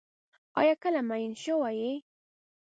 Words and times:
آیا 0.59 0.73
کله 0.83 0.99
مئین 1.09 1.33
شوی 1.43 1.75
یې؟ 1.81 1.93